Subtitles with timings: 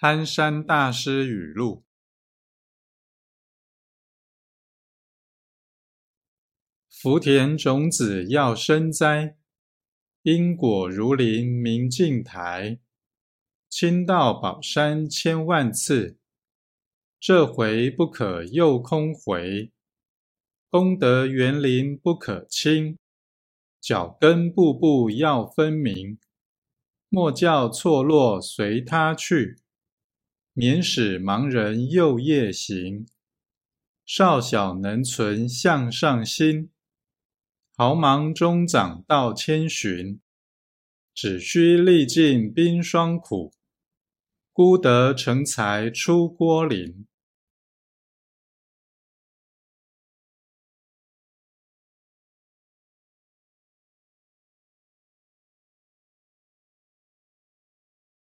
[0.00, 1.82] 憨山大师语录：
[6.88, 9.36] 福田种子要生栽，
[10.22, 12.78] 因果如林明镜台。
[13.68, 16.16] 亲到宝山千万次，
[17.18, 19.72] 这回不可又空回。
[20.68, 22.96] 功德园林不可轻，
[23.80, 26.20] 脚跟步步要分明。
[27.08, 29.58] 莫叫错落随他去，
[30.58, 33.06] 免使盲人又夜行。
[34.04, 36.70] 少小能存向上心，
[37.76, 40.20] 毫芒中长到千寻。
[41.14, 43.52] 只需历尽冰霜苦，
[44.52, 47.06] 孤得成才出郭林。